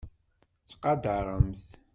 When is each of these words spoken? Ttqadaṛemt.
Ttqadaṛemt. 0.61 1.65